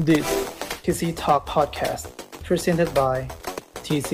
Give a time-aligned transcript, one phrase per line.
[0.00, 0.26] This
[0.82, 2.10] TC Talk Podcast
[2.42, 3.28] presented by
[3.84, 4.12] TC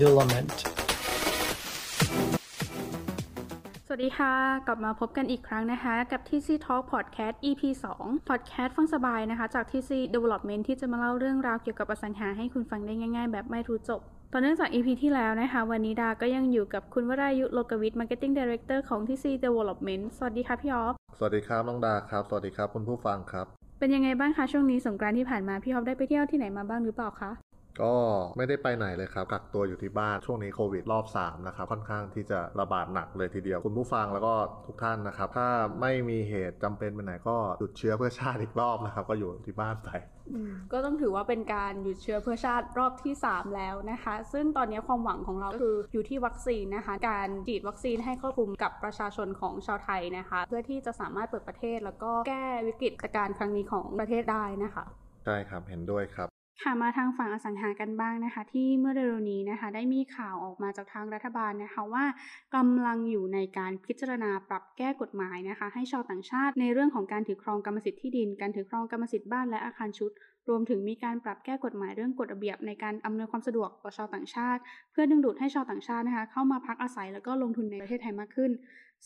[0.00, 0.50] Development
[3.86, 4.32] สวัสดีค่ะ
[4.66, 7.62] กลับมาพบกันอีกครั้งนะคะ กับ TC Talk Podcast EP
[7.96, 14.00] 2 Podcast ฟังสบายนะคะ จาก TC Development ที่จะมาเล่าเรื่องราวเกี่ยวกับอสังหาให้คุณฟังได้ง่ายๆ แบบไม่รู้จบ
[14.32, 27.30] ต่อเนื่องจาก EP ที่แล้วนะคะ วันนี้ดาก็ยังอยู่กับคุณวรายุโลกวิทย์ Marketing Director ของ TC Development สวัสดีค่ะพี่ออฟ สวัสดีครับน้องดาครับ สวัสดีครับคุณผู้ฟังครับ เป็นยังไงบ้างคะช่วงนี้สงกรานต์ที่ผ่านมาพี่ฮอบได้ไปเที่ยวที่ไหนมาบ้างหรือเปล่าคะ
[27.82, 27.94] ก็
[28.36, 34.34] ไม่ได้ไปไหนเลยครับกักตัวอยู่ที่บ้านช่วงนี้โควิดรอบ3นะครับค่อนข้างที่จะระบาดหนักเลยทีเดียวคุณผู้ฟังแล้วก็
[34.66, 35.48] ทุกท่านนะครับ ถ้า
[35.80, 39.90] ไม่มีเหตุจำเป็นไปไหนก็หยุดเชื้อเพื่อชาติอีกรอบนะครับ ก็อยู่ที่บ้านไป
[40.72, 54.84] ก็ต้องถือว่าเป็นการหยุดเชื้อเพื่อชาติรอบที่ 3 แล้วนะคะ ซึ่งตอนนี้ความหวังของเราคืออยู่ที่วัคซีนนะคะ การฉีดวัคซีนให้ครอบคลุมกับประชาชนของชาวไทยนะคะ เพื่อที่จะสามารถเปิดประเทศแล้วก็แก้วิกฤตการณ์ครั้งนี้ของประเทศได้นะคะ
[55.24, 62.04] ใช่ครับ เห็นด้วยครับ ค่ะมาทางฝั่งอสังหากันบ้างนะคะ ที่เมื่อเร็วๆนี้นะคะ ได้มีข่าวออกมาจากทางรัฐบาลนะคะว่า
[62.56, 70.10] กำลังอยู่ในการพิจารณาปรับแก้กฎหมายนะคะ ให้ชาวต่างชาติในเรื่องของการถือครองกรรมสิทธิ์ที่ดิน การถือครองกรรมสิทธิ์บ้านและอาคารชุด
[70.48, 74.60] รวมถึงมีการปรับแก้กฎหมายเรื่องกฎระเบียบในการอำนวยความสะดวกต่อชาวต่างชาติ
[74.92, 78.50] เพื่อดึงดูดให้ชาวต่างชาตินะคะ เข้ามาพักอาศัยแล้วก็ลงทุนในประเทศไทยมากขึ้น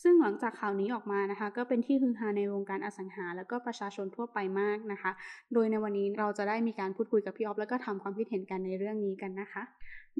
[0.03, 5.11] ซึ่งหลังจากข่าวนี้ออกมานะคะ ก็เป็นที่ฮือฮาในวงการอสังหา แล้วก็ประชาชนทั่วไปมากนะคะ
[5.53, 9.63] โดยในวันนี้เราจะได้มีการพูดคุยกับพี่ออฟแล้วก็ทำความคิดเห็นกันในเรื่องนี้กันนะคะ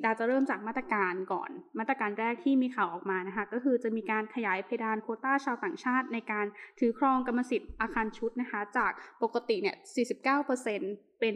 [0.03, 6.45] ดาจะเริ่มจากมาตรการก่อน มาตรการแรกที่มีข่าวออกมานะคะ ก็คือจะมีการขยายเพดานโคต้าชาวต่างชาติ ในการ
[6.79, 8.91] ถือครองกรรมสิทธิ์อาคารชุดนะคะ จาก
[9.23, 9.75] ปกติเนี่ย
[10.47, 11.33] 49%เป็น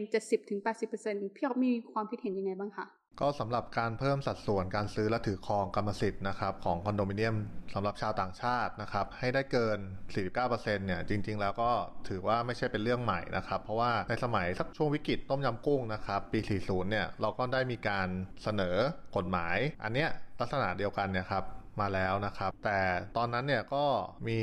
[0.66, 2.86] 70-80%พี่ออฟมีความคิดเห็นยังไงบ้างคะ
[3.20, 7.36] ก็สำหรับการเพิ่มสัดส่วนการซื้อและถือครองกรรมสิทธิ์นะครับของคอนโดมิเนียม
[7.74, 9.78] สำหรับชาวต่างชาตินะครับให้ได้เกิน
[10.32, 11.70] 49%เนี่ยจริง ๆ แล้วก็
[12.08, 18.08] ถือว่าไม่ใช่เป็นเรื่องใหม่นะครับเพราะว่าในสมัยสักช่วงวิกฤตต้มยำกุ้งนะครับปี 40 เนี่ยเราก็ได้มีการ
[18.42, 18.76] เสนอ
[19.16, 21.44] กฎหมาย อันเนี้ยลักษณะเดียวกันเนี่ยครับ
[21.80, 22.80] มาแล้วนะครับ แต่
[23.16, 23.84] ตอนนั้นเนี่ยก็
[24.28, 24.40] มี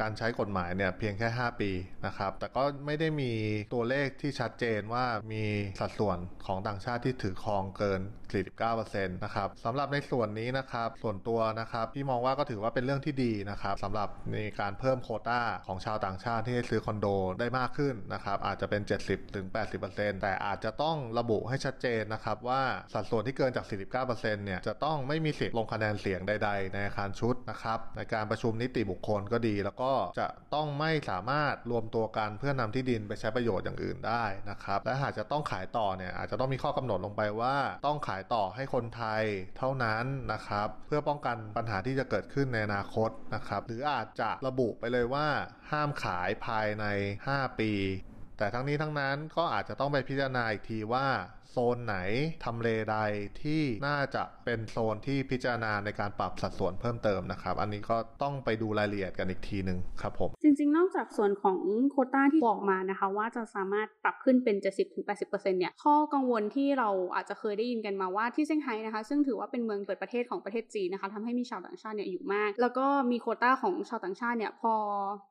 [0.00, 1.70] การใช้กฎหมายเนี่ยเพียงแค่ 5 ปี
[2.06, 3.32] นะครับ แต่ก็ไม่ได้มี
[3.74, 5.44] ตัวเลขที่ชัดเจนว่ามี
[5.80, 8.00] สัดส่วนของต่างชาติที่ถือครองเกิน
[8.56, 17.06] 49%นะครับสำหรับในส่วนนี้นะครับ ส่วนตัวนะครับพี่มองว่าก็ถือว่าเป็นเรื่องที่ดีนะครับสำหรับในการเพิ่มโคต้าของชาวต่างชาติที่ซื้อคอนโด
[17.38, 18.82] ได้มากขึ้นนะครับ อาจจะเป็น
[19.52, 22.62] 70-80%แต่อาจจะต้องระบุให้ชัดเจนนะครับว่า
[22.94, 23.66] สัดส่วนที่เกินจาก
[24.06, 37.56] 49%เนี่ยจะต้องไม่มีสิทธิ์ลงคะแนนเสียงใดๆในอาคารชุดนะครับในการประชุมนิติบุคคลก็ดี แล้วก็จะต้องไม่สามารถรวมตัวกันเพื่อนำที่ดินไปใช้ประโยชน์อย่างอื่นได้นะครับและหากจะต้องขายต่อเนี่ยอาจจะต้องมีข้อกำหนดลงไปว่า
[37.86, 39.22] ต้องขายต่อให้คนไทย
[39.58, 45.26] เท่านั้นนะครับเพื่อป้องกันปัญหาที่จะเกิดขึ้นในอนาคตนะครับหรืออาจจะระบุไปเลยว่า
[45.70, 46.84] ห้ามขายภายใน
[47.24, 47.72] 5 ปี
[48.38, 51.06] แต่ทั้งนี้ทั้งนั้นก็อาจจะต้องไปพิจารณาอีกทีว่า
[51.50, 51.96] โซนไหน
[52.44, 52.96] ทำเลใด
[53.42, 61.58] ที่น่าจะเป็นโซนที่พิจารณาในการปรับสัดส่วนเพิ่มเติมนะครับ อันนี้ก็ต้องไปดูรายละเอียดกันอีกทีหนึ่งครับผม จริงๆ นอกจากส่วนของ
[61.90, 64.56] โคต้าที่บอกมานะคะ ว่าจะสามารถปรับขึ้นเป็น
[65.04, 74.72] 70-80%เนี่ยข้อกังวลที่เราอาจจะเคยได้ยินกันมาว่าที่เซี่ยงไฮ้นะคะ ซึ่งถือว่าเป็นเมืองเปิดประเทศของประเทศจีนนะคะทำให้มีชาวต่างชาติเนี่ยอยู่มาก แล้วก็มีโคต้าของชาวต่างชาติเนี่ยพอ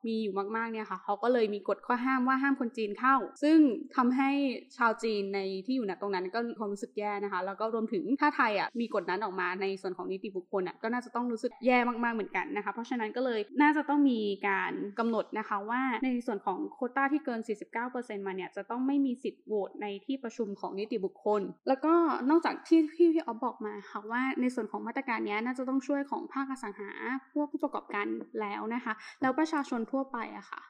[0.06, 3.58] มีอยู่มากๆเนี่ยค่ะเขาก็เลยมีกฎข้อห้ามว่าห้ามคนจีนเข้า ซึ่ง
[3.96, 4.30] ทำให้
[4.76, 17.40] ชาวจีนในที่อยู่ณตรงนั้นก็ความรู้สึกแย่นะคะ แล้วก็รวมถึงถ้าไทยอะมีกฎนั้นออกมาในส่วนของนิติบุคคลอะก็น่าจะต้องรู้สึกแย่มากๆเหมือนกันนะคะ เพราะฉะนั้นก็เลยน่าจะต้องมีการกำหนดนะคะว่าในส่วนของโคต้าที่เกิน
[17.84, 21.94] 49%มาเนี่ยจะต้องไม่มีสิทธิ์โหวตในที่ประชุมของนิติบุคคล แล้วก็
[22.30, 26.90] นอกจากที่ที่พี่ออฟบอกมาค่ะว่าในส่วนของมาตรการนี้น่าจะต้องช่วยของภาคอสังหา
[27.32, 28.06] พวกผู้ประกอบการ
[28.40, 28.92] แล้วนะคะ
[29.22, 30.60] แล้วประชาชนทั่วไปอะค่ะ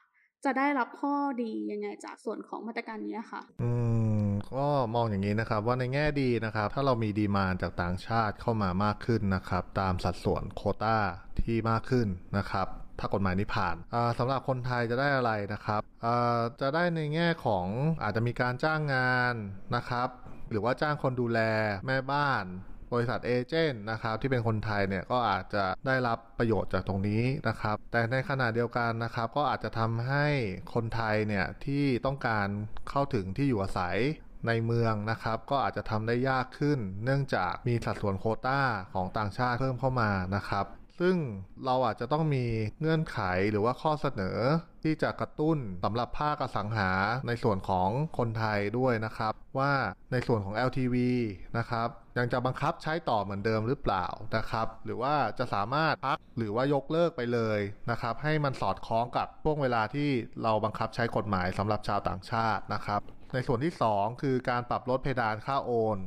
[0.45, 3.71] จะได้รับข้อดียังไงจากส่วนของมาตรการนี้ค่ะ อื
[4.23, 10.97] ม ก็มองอย่างนี้นะครับว่าในแง่ดีนะครับ ถ้าเรามีดีมานจากต่างชาติเข้ามามากขึ้นนะครับ ตามสัดส่วนโคต้า
[11.45, 12.07] ที่มากขึ้น
[12.37, 12.67] นะครับ
[12.99, 13.75] ถ้ากฎหมายนี้ผ่าน
[14.19, 15.81] สำหรับคนไทยจะได้อะไรนะครับ
[16.61, 17.65] จะได้ในแง่ของ
[18.03, 19.35] อาจจะมีการจ้างงาน
[19.75, 20.09] นะครับ
[20.51, 21.39] หรือว่าจ้างคนดูแล
[21.87, 22.45] แม่บ้าน
[22.93, 30.27] บริษัทเอเจนต์นะครับที่เป็นคนไทยเนี่ยก็อาจจะได้รับประโยชน์จากตรงนี้นะครับ แต่ในขณะเดียวกันนะครับ ก็อาจจะทำให้
[30.73, 32.47] คนไทยเนี่ยที่ต้องการ
[32.89, 33.97] เข้าถึงที่อยู่อาศัย
[34.47, 38.61] ในเมืองนะครับก็อาจจะทำได้ยากขึ้น เนื่องจากมีสัดส่วนโคต้า
[38.93, 40.65] ของต่างชาติเพิ่มเข้ามานะครับ
[41.01, 41.17] ซึ่ง
[41.65, 42.45] เราอาจจะต้องมี
[42.79, 43.19] เงื่อนไข
[43.51, 44.37] หรือว่าข้อเสนอ
[44.83, 46.91] ที่จะกระตุ้นสำหรับภาคอสังหา
[47.27, 49.73] ในส่วนของคนไทยด้วยนะครับ ว่า
[50.11, 50.95] ในส่วนของ LTV
[51.57, 51.87] นะครับ
[52.17, 54.05] ยังจะบังคับใช้ต่อเหมือนเดิมหรือเปล่า
[54.37, 57.59] นะครับ หรือว่าจะสามารถพักหรือว่ายกเลิกไปเลย
[57.91, 60.09] นะครับ ให้มันสอดคล้องกับช่วงเวลาที่
[60.43, 63.01] เราบังคับใช้กฎหมายสำหรับชาวต่างชาตินะครับ
[63.33, 65.97] ในส่วนที่ 2 คือการปรับลดเพดานค่าโอน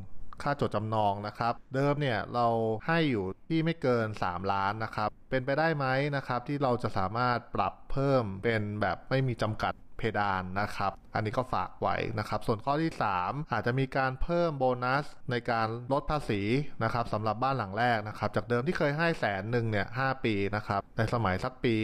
[0.42, 2.46] ค่าจดจำนองนะครับ เดิมเนี่ยเรา
[2.86, 5.86] ให้อยู่ที่ไม่เกิน 3 ล้านนะครับ เป็นไปได้ไหม
[6.16, 16.42] นะครับ ที่เราจะสามารถปรับเพิ่มเป็นแบบไม่มีจำกัดเพดานนะครับ อันนี้ก็ฝากไว้นะครับ ส่วนข้อที่ 3 อาจจะมีการเพิ่มโบนัสในการลดภาษี
[16.82, 21.74] นะครับสำหรับบ้านหลังแรกนะครับ จากเดิมที่เคยให้แสนหนึ่งเนี่ยหปีนะครับ ในสมัยสักปี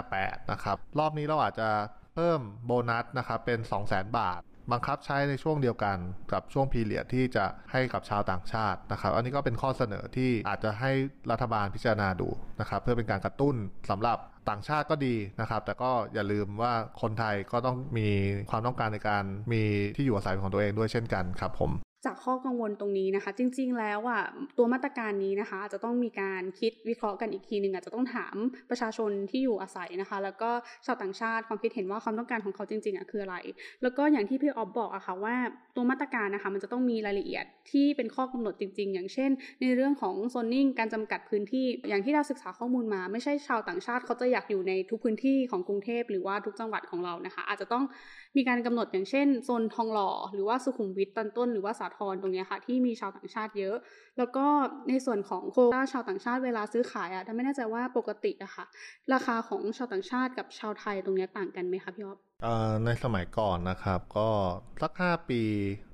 [0.00, 1.68] 58 นะครับ รอบนี้เราอาจจะ
[2.14, 4.40] เพิ่มโบนัสนะครับเป็น 2 0 0 0 0 0 บาท
[4.72, 5.96] บังคับใช้ในช่วงเดียวกัน
[6.32, 10.92] กับช่วงพีเรียดที่จะให้กับชาวต่างชาตินะครับ อันนี้ก็เป็นข้อเสนอที่อาจจะให้
[11.30, 12.28] รัฐบาลพิจารณาดู
[12.60, 13.54] นะครับเพื่อเป็นการกระตุ้น
[13.90, 14.18] สำหรับ
[14.48, 16.72] ต่างชาติก็ดีนะครับ แต่ก็อย่าลืมว่า
[17.02, 18.08] คนไทยก็ต้องมี
[18.50, 19.62] ความต้องการในการมี
[19.96, 21.70] ที่อยู่อาศัยของตัวเองด้วยเช่นกันครับผม
[22.04, 24.22] จากข้อกังวลตรงนี้นะคะ จริง ๆ แล้วอะ
[24.58, 28.36] ตัวมาตรการนี้นะคะอาจจะต้องมีการคิดวิเคราะห์กันอีกทีหนึ่งอาจจะต้องถาม
[28.70, 30.50] ประชาชนที่อยู่อาศัยนะคะ แล้วก็
[30.86, 33.36] ชาวต่างชาติความคิดเห็นว่าความต้องการของเขาจริงๆอะคืออะไร
[33.82, 35.36] แล้วก็อย่างที่พี่ออฟบอกอะค่ะว่า
[35.76, 39.30] ตัวมาตรการนะคะมันจะต้องมีรายละเอียดที่เป็นข้อกำหนดจริง ๆ อย่างเช่น
[39.60, 47.84] ในเรื่องของโซนนิ่งการจำกัดพื้นที่อย่างที่เราศึกษาข้อมูลมา ไม่ใช่ชาวต่างชาติเขาจะอยากอยู่ในทุกพื้นที่ของกรุงเทพหรือว่าทุกจังหวัดของเรานะคะ อาจจะต้อง
[48.36, 53.76] มีการกำหนดอย่างเช่นโซนทองหล่อหรือว่าสุขุมวิทตอนต้นหรือว่าสาทรตรงนี้ค่ะที่มีชาวต่างชาติเยอะ
[54.18, 54.46] แล้วก็
[54.88, 58.64] ในส่วนของโคต้าชาวต่างชาติเวลาซื้อขายอะถ้าไม่แน่ใจว่าปกติอะค่ะ
[59.12, 62.18] ราคาของชาวต่างชาติกับชาวไทยตรงนี้ต่างกันไหมคะพี่อ๊อฟ
[62.84, 64.28] ในสมัยก่อนนะครับก็
[64.82, 65.42] สัก 5 ปี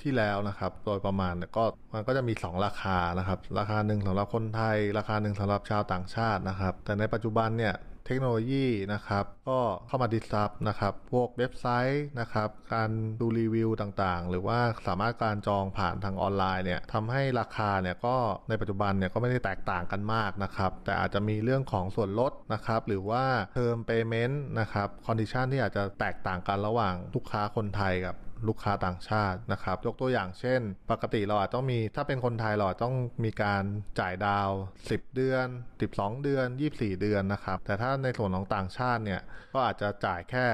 [0.03, 1.65] ที่แล้วนะครับ โดยประมาณเนี่ยก็
[1.95, 7.75] มันก็จะมี 2 ราคานะครับ ราคาหนึ่งสำหรับคนไทย ราคาหนึ่งสำหรับชาวต่างชาตินะครับ แต่ในปัจจุบันเนี่ย
[8.07, 18.17] เทคโนโลยีนะครับ ก็เข้ามา disrupt นะครับ พวกเว็บไซต์นะครับ การดูรีวิวต่างๆ หรือว่าสามารถการจองผ่านทางออนไลน์เนี่ยทำให้ราคาเนี่ยก็
[18.49, 28.17] ในปัจจุบันเนี่ยก็ไม่ได้แตกต่างกันมากนะครับ แต่อาจจะมีเรื่องของส่วนลดนะครับ หรือว่า term payment นะครับ condition ที่อาจจะแตกต่างกันระหว่างลูกค้าคนไทยกับ
[28.49, 30.61] ลูกค้าต่างชาตินะครับ ยกตัวอย่างเช่น
[30.91, 32.95] ปกติเราอาจต้องมีถ้าเป็นคนไทยเราต้อง
[33.25, 33.63] มีการ
[34.01, 34.51] จ่ายดาว
[34.83, 35.47] 10 เดือน
[35.87, 39.21] 12 เดือน 24 เดือนนะครับ แต่ถ้าในส่วนของต่างชาติเนี่ย
[39.53, 40.47] ก็อาจจะจ่ายแค่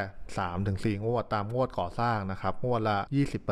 [0.98, 2.98] 3-4 งวดตามงวดก่อสร้างนะครับงวดละ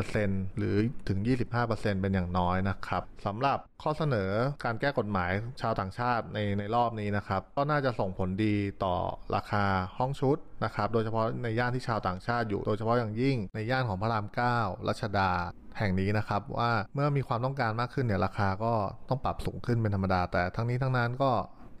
[0.01, 0.75] 20%หรือ
[1.07, 1.19] ถึง
[1.61, 4.29] 25%เป็นอย่างน้อยนะครับสำหรับ ข้อเสนอ
[4.65, 5.31] การแก้กฎหมาย
[5.61, 8.95] ชาวต่างชาติในในรอบนี้นะครับ ก็น่าจะส่งผลดีต่อ
[9.35, 9.65] ราคา
[9.97, 14.25] ห้องชุดนะครับ โดยเฉพาะในย่านที่ชาวต่างชาติอยู่ โดยเฉพาะอย่างยิ่งในย่านของพระราม
[14.57, 15.31] 9รัชดา
[15.77, 18.73] แห่งนี้นะครับว่าเมื่อมีความต้องการมากขึ้นเนี่ยราคาก็
[19.09, 21.31] ต้องปรับสูงขึ้นเป็นธรรมดา แต่ทั้งนี้ทั้งนั้นก็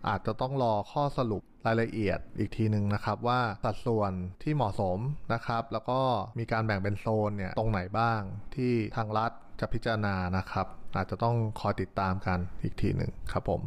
[0.07, 4.11] อาจจะต้องรอข้อสรุปรายละเอียดอีกทีหนึ่งนะครับ ว่าสัดส่วน
[4.43, 4.99] ที่เหมาะสม
[5.33, 5.99] นะครับ แล้วก็
[6.39, 8.21] มีการแบ่งเป็นโซนเนี่ยตรงไหนบ้าง
[8.55, 13.61] ที่ทางรัฐจะพิจารณานะครับ อาจจะต้องคอยติดตามกันอีกทีหนึ่งครับผม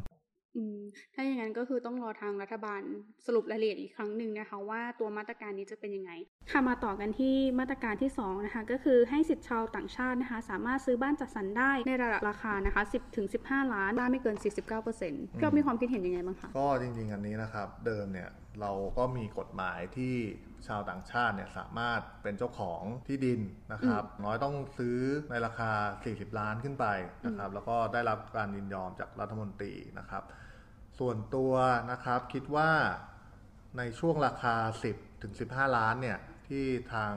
[0.58, 0.80] อืม
[1.14, 2.82] ถ้าอย่างนั้นก็คือต้องรอทางรัฐบาล
[3.26, 6.12] สรุปรายละเอียดอีกครั้งหนึ่งนะคะ ว่าตัวมาตรการนี้จะเป็นยังไง
[6.50, 18.30] ค่ะมาต่อกันที่มาตรการที่2นะคะก็คือให้สิทธิ์ชาวต่างชาตินะคะ สามารถซื้อบ้านจัดสรรได้ในระดับราคานะคะ 10ถึง15 ล้านบ้านไม่เกิน 49%พี่อ๊อฟมีความคิดเห็นยังไงบ้างคะก็จริงๆอันนี้นะครับ เดิมเนี่ย
[18.60, 20.14] เราก็มีกฎหมายที่
[20.68, 23.40] ชาวต่างชาติเนี่ยสามารถเป็นเจ้าของที่ดิน
[23.72, 24.98] นะครับ น้อยต้องซื้อ
[25.30, 25.70] ในราคา
[26.04, 26.86] 40 ล้านขึ้นไป
[27.26, 30.22] นะครับ แล้วก็ได้รับการยินยอมจากรัฐมนตรีนะครับ
[30.98, 31.52] ส่วนตัว
[31.90, 32.70] นะครับคิดว่า
[33.78, 34.54] ในช่วงราคา
[34.90, 36.18] 10 ถึง 15 ล้านเนี่ย
[36.48, 37.12] ที่ทาง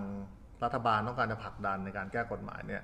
[0.63, 2.83] รัฐบาลต้องการจะผลักดันในการแก้กฎหมายเนี่ย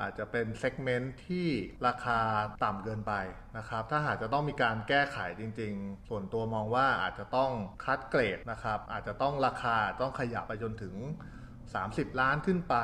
[0.00, 1.48] อาจจะเป็น segment ที่
[1.86, 2.20] ราคา
[2.64, 3.12] ต่ำเกินไป
[3.58, 7.50] นะครับ ถ้าหากจะต้องมีการแก้ไขจริง ๆ ส่วนตัวมองว่าอาจจะต้อง
[7.84, 10.94] คัดเกรดนะครับ อาจจะต้องราคาต้องขยับไปจนถึง
[11.58, 12.76] 30 ล้านขึ้นไป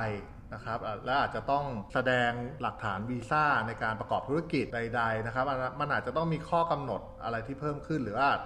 [0.55, 1.65] นะครับและอาจจะต้อง
[1.95, 2.31] แสดง
[2.63, 5.45] หลักฐานวีซ่าในการประกอบธุรกิจใด ๆ นะครับ
[5.81, 8.41] มันอาจจะต้องมีข้อกำหนดอะไรที่เพิ่มขึ้นหรืออาจ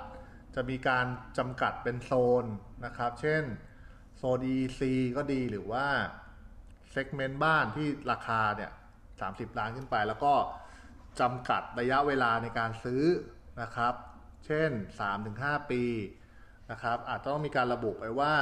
[0.55, 1.07] จะมีการ
[1.39, 2.45] จำกัดเป็นโซน
[2.85, 3.43] นะครับ เช่น
[4.19, 4.81] โซน EC
[5.17, 5.87] ก็ดีหรือว่า
[6.95, 8.71] เซกเมนต์บ้านที่ราคาเนี่ย
[9.15, 10.35] 30ล้านขึ้นไป แล้วก็
[11.21, 13.05] จำกัดระยะเวลาในการซื้อ
[13.63, 13.95] นะครับ
[14.47, 14.71] เช่น
[15.21, 15.85] 3-5 ปี
[16.71, 18.35] นะครับอาจจะต้องมีการระบุไปว่า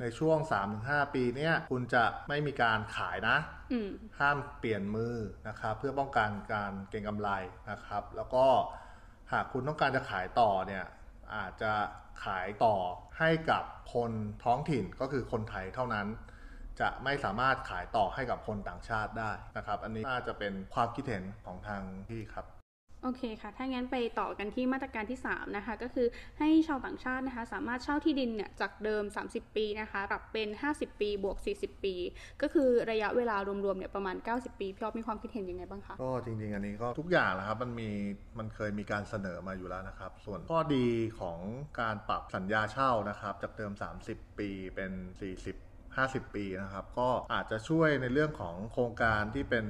[0.00, 0.38] ในช่วง
[0.76, 3.36] 3-5 ปีเนี้ยคุณจะไม่มีการขายนะ
[4.20, 5.14] ห้ามเปลี่ยนมือ
[5.48, 7.30] นะครับ เพื่อป้องกันการเก็งกำไร
[7.70, 8.46] นะครับ แล้วก็
[9.32, 10.84] หากคุณต้องการจะขายต่อเนี่ย
[11.34, 11.72] อาจจะ
[12.24, 12.76] ขายต่อ
[13.18, 14.12] ให้กับคน
[14.44, 16.06] ท้องถิ่นก็คือคนไทยเท่านั้น
[16.80, 22.46] จะไม่สามารถขายต่อให้กับคนต่างชาติได้นะครับ อันนี้น่าจะเป็นความคิดเห็นของทางพี่ครับ
[23.02, 26.06] โอเคค่ะ ถ้างั้นไปต่อกันที่มาตรการที่ 3 นะคะ ก็คือ
[26.38, 31.94] ให้ชาวต่างชาตินะคะ สามารถเช่าที่ดินเนี่ยจากเดิม 30 ปีนะคะปรับเป็น 50 ปีบวก 40 ปี
[32.42, 37.90] ก็คือระยะเวลารวมๆเนี่ยประมาณ 90 ปีพี่อ๊อฟมีความคิดเห็นยังไงบ้างคะ ก็จริงๆ อันนี้ก็ทุกอย่างนะครับ มันมี
[38.38, 40.86] มันเคยมีการเสนอมาอยู่แล้วนะครับ ส่วนข้อดี
[41.20, 41.38] ของ
[41.80, 43.72] การปรับสัญญาเช่านะครับ จากเดิม
[44.06, 49.66] 30 ปีเป็น 40 50 ปีนะครับ ก็อาจจะช่วยในเรื่องของโครงการที่เป็น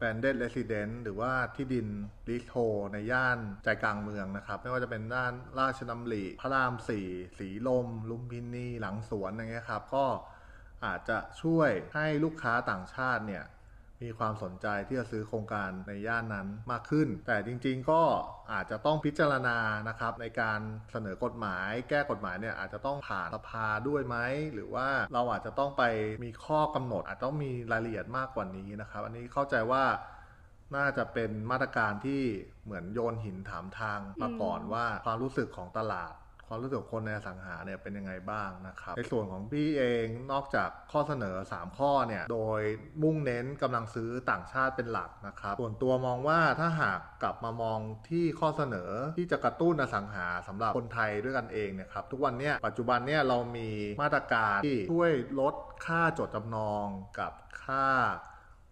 [0.00, 1.88] Branded Resident หรือว่าที่ดิน
[2.28, 2.54] ลิสโท
[2.92, 7.06] ในย่านใจกลางเมืองนะครับ ไม่ว่าจะเป็นด้านราชดำริพระรามสี่
[7.38, 10.06] สีลม ลุมพินี หลังสวนอย่างเงี้ยครับ ก็
[10.84, 13.44] อาจจะช่วยให้ลูกค้าต่างชาติเนี่ย
[14.02, 18.02] มีความสนใจที่จะซื้อโครงการในย่านนั้นมากขึ้น แต่จริงๆก็
[18.52, 20.60] อาจจะต้องพิจารณานะครับในการ
[20.92, 24.16] เสนอกฎหมาย แก้กฎหมายเนี่ยอาจจะต้องผ่านสภาด้วยไหม
[24.54, 25.82] หรือว่าเราอาจจะต้องไป
[26.24, 29.84] มีข้อกำหนด อาจต้องมีรายละเอียดมากกว่านี้นะครับ อันนี้เข้าใจว่า
[30.76, 32.22] น่าจะเป็นมาตรการที่
[32.64, 36.12] เหมือนโยนหินถามทางมาก่อนว่าความรู้สึกของตลาด
[36.48, 42.60] ความรู้สึกคนในอสังหาเนี่ยเป็นยังไงบ้างนะครับ ในส่วนของพี่เองนอกจากข้อเสนอ 3 ข้อเนี่ย โดย
[43.02, 53.68] มุ่งเน้นกำลังซื้อต่างชาติเป็นหลักนะครับ ส่วนตัวมองว่าถ้าหากกลับมามองที่ข้อเสนอที่จะกระตุ้นอสังหาสำหรับคนไทยด้วยกันเองเนี่ยครับทุกวันเนี้ยปัจจุบันเนี่ยเรามี
[54.02, 55.10] มาตรการที่ช่วย
[55.40, 55.54] ลด
[55.86, 56.86] ค่าจดจำนอง
[57.18, 57.32] กับ
[57.64, 57.86] ค่า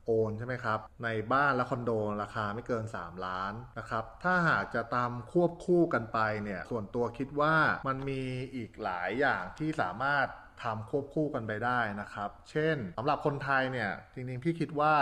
[0.06, 1.90] โอนใช่ไหมครับ ในบ้านและคอนโด
[2.22, 7.54] ราคาไม่เกิน 3 ล้านนะครับ ถ้าหากจะตามควบคู่กันไปเนี่ย ส่วนตัวคิดว่า
[7.88, 8.22] มันมี
[8.54, 10.26] อีกหลายอย่างที่สามารถ
[10.62, 14.94] ทำควบคู่กันไปได้นะครับ เช่นสำหรับคนไทยเนี่ยจริงๆพี่คิดว่า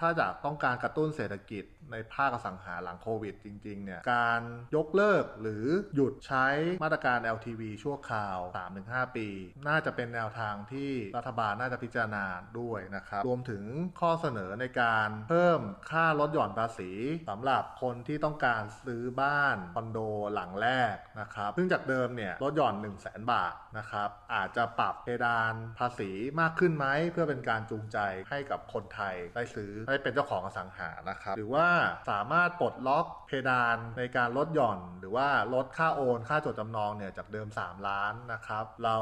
[0.00, 4.40] ถ้าจะต้องการกระตุ้นเศรษฐกิจในภาคอสังหาหลังโควิดจริงๆเนี่ยการ
[4.76, 5.64] ยกเลิกหรือ
[5.94, 6.46] หยุดใช้
[6.82, 8.38] มาตรการ LTV ชั่วคราว
[8.76, 9.28] 3-5 ปี
[9.68, 12.24] น่าจะเป็นแนวทางที่รัฐบาลน่าจะพิจารณา
[12.60, 13.62] ด้วยนะครับรวมถึง
[14.00, 16.90] ข้อเสนอในการเพิ่มค่าลดหย่อนภาษี
[17.28, 19.98] สำหรับคนที่ต้องการซื้อบ้านคอนโด
[20.34, 27.98] หลังแรกนะครับซึ่งจากเดิมเนี่ยลดหย่อน 1 0 0 0 0แบาทนะครับอาจจะปรับเพดานภาษีมากขึ้นไหมเพื่อเป็นการจูงใจ
[28.30, 31.66] ให้กับคนไทยได้ซื้อได้เป็นเจ้าของอสังหานะครับ หรือว่า
[32.10, 38.98] สามารถปลดล็อกเพดานในการลดหย่อน หรือว่าลดค่าโอน ค่าจดจำนองเนี่ยจากเดิม 3 ล้านนะครับ เรา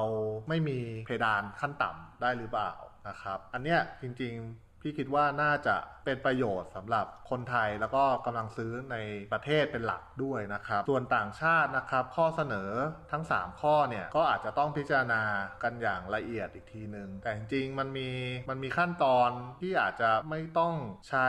[0.48, 2.72] ไม่มีเพดานขั้นต่ำได้หรือเปล่า
[3.08, 8.96] นะครับ อันเนี้ยจริงๆ พี่คิดว่าน่าจะเป็นประโยชน์สำหรับคนไทยแล้วก็กำลังซื้อใน
[9.32, 12.70] ประเทศเป็นหลักด้วยนะครับ ส่วนต่างชาตินะครับ ข้อเสนอ
[13.12, 15.22] ทั้ง 3 ข้อเนี่ยก็อาจจะต้องพิจารณา
[15.62, 18.10] กันอย่างละเอียดอีกทีหนึ่งแต่จริงๆมันมี
[18.50, 19.30] มันมีขั้นตอน
[19.60, 20.74] ที่อาจจะไม่ต้อง
[21.08, 21.28] ใช้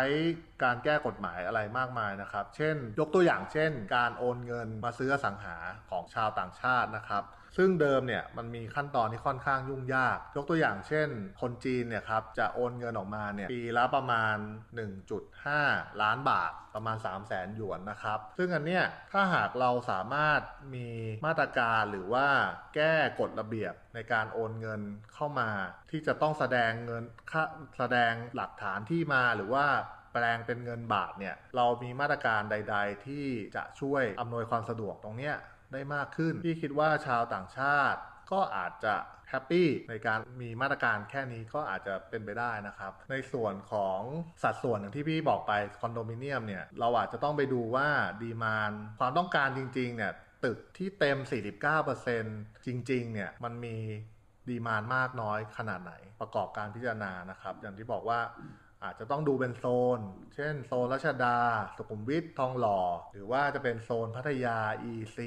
[0.64, 5.58] การแก้กฎหมายอะไรมากมายนะครับ เช่น ยกตัวอย่างเช่น การโอนเงินมาซื้อสังหา
[5.90, 7.24] ของชาวต่างชาตินะครับ
[7.58, 11.10] ซึ่งเดิมเนี่ยมันมีขั้นตอนที่ค่อนข้างยุ่งยาก ยกตัวอย่างเช่น
[11.42, 14.36] คนจีนเนี่ยครับจะโอนเงินออกมาเนี่ยปีละประมาณ
[15.20, 20.42] 1.5 ล้านบาทประมาณ 3 0 0แสนหยวนนะครับ ซึ่งอันเนี้ยถ้าหากเราสามารถ
[20.76, 20.90] มี
[21.26, 22.28] มาตรการหรือว่า
[22.76, 24.82] แก้กฎระเบียบในการโอนเงิน
[25.14, 25.50] เข้ามา
[25.92, 27.04] ที่จะต้องแสดงเงิน
[27.78, 29.66] แสดงหลักฐานที่มาหรือว่า
[30.14, 33.26] แปลงเป็นเงินบาทเนี่ยเรามีมาตรการใด ๆ ที่
[33.56, 35.36] จะช่วยอำนวยความสะดวกตรงเนี้ย
[35.74, 38.00] ได้มากขึ้นพี่คิดว่าชาวต่างชาติ
[38.32, 38.96] ก็อาจจะ
[39.30, 44.00] แฮปปี้ในการมีมาตรการแค่นี้ก็อาจจะเป็นไปได้นะครับ ในส่วนของ
[44.44, 47.88] สัดส่วนอย่างที่พี่บอกไปคอนโดมิเนียมเนี่ย เราอาจจะต้องไปดูว่า
[48.24, 50.14] ดีมานความต้องการจริง ๆ เนี่ย
[50.46, 51.18] ตึกที่เต็ม
[51.92, 53.78] 49%จริง ๆ เนี่ย มันมี
[54.50, 58.20] ดีมานมากน้อยขนาดไหนประกอบการพิจารณานะครับ อย่างที่บอกว่า
[58.84, 59.66] อาจจะต้องดูเป็นโซ
[59.98, 60.00] น
[60.36, 61.38] เช่นโซนรัชดา
[61.76, 62.82] สุขุมวิท ทองหล่อ
[63.14, 64.58] หรือว่าจะเป็นโซนพัทยา
[64.92, 65.18] EC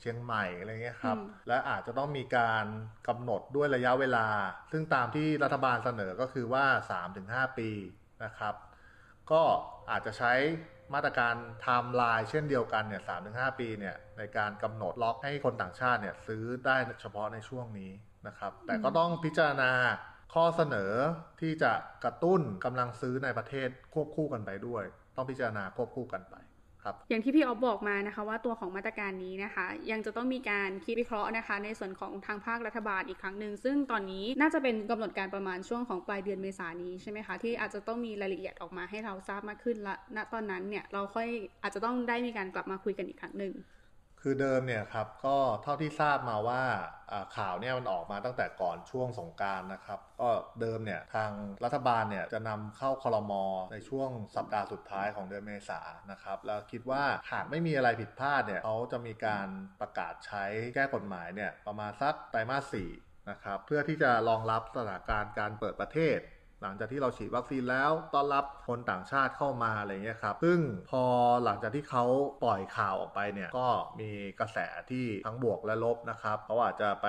[0.00, 2.64] เชียงใหม่อะไรเงี้ยครับอืมและอาจจะต้องมีการ
[3.08, 4.26] กำหนดด้วยระยะเวลา
[4.72, 6.64] ซึ่งตามที่รัฐบาลเสนอก็คือว่า
[7.12, 7.70] 3-5 ปี
[8.24, 8.54] นะครับ
[9.30, 9.42] ก็
[9.90, 10.32] อาจจะใช้
[10.94, 17.92] มาตรการไทม์ไลน์เช่นเดียวกันเนี่ย3-5ปีเนี่ยในการกำหนดล็อกให้คนต่างชาติเนี่ยซื้อได้เฉพาะในช่วงนี้
[18.26, 19.72] นะครับ แต่ก็ต้องพิจารณา
[20.32, 20.92] ข้อเสนอ
[21.40, 21.72] ที่จะ
[22.04, 24.84] กระตุ้นกำลังซื้อในประเทศควบคู่กันไปด้วย
[25.16, 26.34] ต้องพิจารณาควบคู่กันไป
[26.84, 41.28] ครับอย่างที่พี่ออฟบอกมานะคะว่าตัวของมาตรการนี้นะคะ ยังจะต้องมีการคิดวิเคราะห์นะคะ ในส่วนของทางภาครัฐบาลอีกครั้งหนึ่งซึ่งตอนนี้น่าจะเป็นกำหนดการประมาณช่วงของปลายเดือนเมษายนนี้ใช่ไหมคะที่อาจจะต้องมีรายละเอียดออกมาให้เราทราบมากขึ้นและณตอนนั้นเนี่ยเราค่อย
[41.62, 43.54] อาจจะต้องได้มีการกลับมาคุยกันอีกครั้งหนึ่ง
[44.24, 46.62] คือเดิมเนี่ยครับก็เท่าที่ทราบมาว่า
[47.36, 50.28] ข่าวเนี่ยมันออกมาตั้งแต่ก่อนช่วงสงการนะครับก็
[50.60, 51.30] เดิมเนี่ยทาง
[51.64, 53.32] รัฐบาลเนี่ยจะนำเข้าคลม
[53.72, 59.48] ในช่วงสัปดาห์สุดท้ายของเดือนเมษานนะครับแล้วคิดว่าหากไม่มีอะไรผิดพลาดเนี่ยเขาจะมีการ
[59.80, 62.90] ประกาศใช้แก้กฎหมายเนี่ยประมาณสักไตรมาสสี่
[63.30, 66.18] นะครับเพื่อที่จะรองรับสถานการณ์การเปิดประเทศ
[66.62, 70.58] หลังจากที่เราฉีดวัคซีนแล้วต้อนรับคนต่างชาติเข้ามาอะไรเงี้ยครับ ซึ่ง
[70.90, 71.04] พอ
[71.44, 72.04] หลังจากที่เขา
[72.44, 73.68] ปล่อยข่าวออกไปเนี่ยก็
[74.00, 74.58] มีกระแส
[74.90, 77.08] ที่ทั้งบวกและลบนะครับเขาอาจจะไป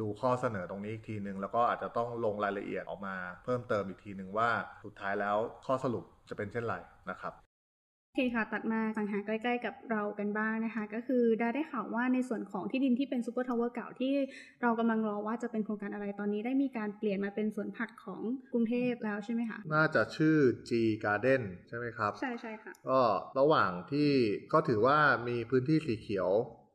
[0.00, 4.50] ดูข้อเสนอตรงนี้อีกทีหนึ่งแล้วก็อาจจะต้องลงรายละเอียดออกมา เพิ่มเติมอีกทีหนึ่งว่า
[4.84, 5.36] สุดท้ายแล้ว
[5.66, 6.76] ข้อสรุปจะเป็นเช่นไร
[7.10, 7.34] นะครับ
[8.16, 14.14] โอเคค่ะ กลับมาอสังหาใกล้ๆกับเรากันบ้างนะคะ ก็คือได้ได้ข่าวว่าในส่วนของที่ดินที่เป็น Super Tower เก่าที่
[14.62, 18.20] เรากำลังรอว่าจะเป็นโครงการอะไรตอนนี้ได้มีการเปลี่ยนมาเป็นสวนผักของ
[18.52, 20.36] กรุงเทพแล้วใช่ไหมคะ น่าจะชื่อ
[20.68, 20.70] G
[21.04, 23.00] Garden ใช่ไหมครับ ใช่ใช่ค่ะ ก็
[23.38, 24.10] ระหว่างที่
[24.52, 26.30] ก็ถือว่ามีพื้นที่สีเขียว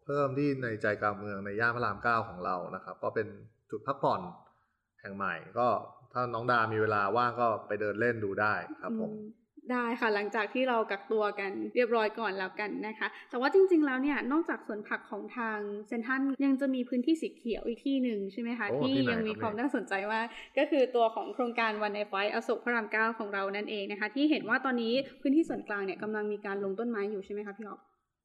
[0.05, 3.27] เพิ่มที่ในใจกลางเมืองในย่านพระรามเก้าของเรานะครับ ก็เป็น
[3.71, 4.21] จุดพักผ่อน
[5.01, 5.67] แห่งใหม่ ก็
[6.13, 9.12] ถ้าน้องดามีเวลาว่างก็ไปเดินเล่นดูได้ครับผม
[9.72, 20.25] ได้ค่ะหลังจากที่เรากักตัวกันเรียบร้อยก่อนแล้วกันนะคะ แต่ว่าจริง ๆ แล้วเนี่ยนอกจากสวนผักของทางเซนทันยังจะมีพื้นที่สีเขียวอีกที่หนึ่งใช่ไหมคะ ที่ยังมีความน่าสนใจมาก
[20.58, 27.80] ก็คือตัวของโครงการ One 9 Five อโศกพระรามเก้าของเรานั่นเองนะคะ ที่เห็นว่าตอนนี้พื้นที่ส่วนกลางเนี่ยกำลังมีการลงต้นไม้อยู่ใช่ไหมคะพี่อ๊อฟ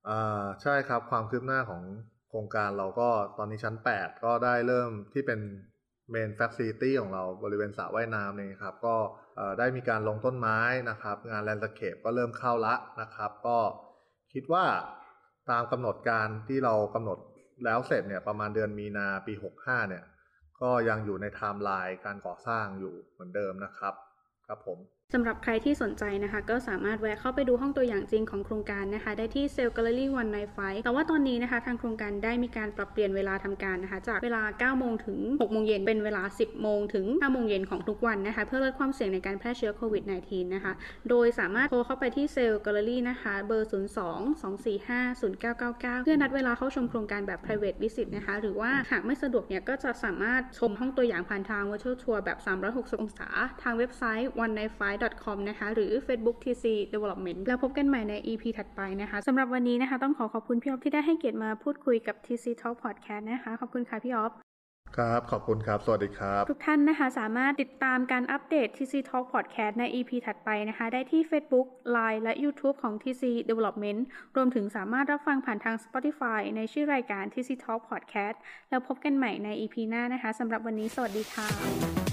[0.09, 1.83] อ่าใช่ครับความคืบหน้าของ
[2.29, 5.41] โครงการเราก็ตอนนี้ชั้น 8 ก็ได้เริ่มที่เป็น
[6.11, 8.97] main facility ของเราบริเวณสระว่ายน้ำนี่ครับก็
[9.59, 10.59] ได้มีการลงต้นไม้
[10.91, 13.59] นะครับ งาน landscape ก็เริ่มเข้าละนะครับ ก็
[14.33, 14.65] คิดว่า
[15.51, 17.19] ตามกำหนดการที่เรากำหนด
[17.65, 20.05] แล้วเสร็จเนี่ยประมาณเดือนมีนาปี 65 เนี่ย
[20.61, 23.95] ก็ยังอยู่ในไทม์ไลน์การก่อสร้างอยู่เหมือนเดิมนะครับ
[24.47, 24.79] ครับผม
[25.15, 34.43] สำหรับใครที่สนใจนะคะ ก็สามารถแวะเข้าไปดูห้องตัวอย่างจริงของโครงการนะคะ ได้ที่ sales gallery One 9 Five แต่ว่าตอนนี้นะคะทางโครงการได้มีการปรับเปลี่ยนเวลาทำการนะคะ จากเวลา
[34.75, 40.73] 9 โมงถึง 6 โมงเย็นเป็นเวลา 10 โมงถึง 5 โมงเย็นของทุกวันนะคะ เพื่อลดความเสี่ยงในการแพร่เชื้อโควิด -19 นะคะ
[41.09, 43.77] โดยสามารถโทรเข้าไปที่ sales gallery นะคะ เบอร์ 02
[44.43, 53.29] 245 0999 เพื่อนัดเวลาเข้าชมโครงการแบบ private visit นะคะ หรือว่าหากไม่สะดวกเนี่ยก็จะสามารถชมห้องตัวอย่างผ่านทาง virtual tour แบบ 360 องศา
[53.63, 54.75] ทางเว็บไซต์ one night
[55.25, 64.33] com นะคะหรือ Facebook TC Development แล้วพบกันใหม่ใน EP ถัดไปนะคะสำหรับวันนี้นะคะ ต้องขอขอบคุณพี่ออฟที่ได้ให้เกียรติมาพูดคุยกับ TC Talk Podcast นะคะขอบคุณค่ะพี่ออฟ
[64.97, 72.77] ครับ ขอบคุณครับ สวัสดีครับ ทุกท่านนะคะ สามารถติดตามการอัปเดต TC Talk Podcast ใน EP ถัดไปนะคะ ได้ที่ Facebook Line และ YouTube
[72.83, 74.01] ของ TC Development
[74.37, 78.37] รวมถึงสามารถรับฟังผ่านทาง Spotify ในชื่อรายการ TC Talk Podcast
[78.71, 82.06] แล้วพบกันใหม่ใน EP หน้านะคะสำหรับวันนี้สวัสดีค่ะ